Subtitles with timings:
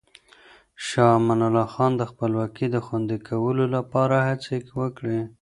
[0.85, 5.19] شاه امان الله خان د خپلواکۍ د خوندي کولو لپاره هڅې وکړې.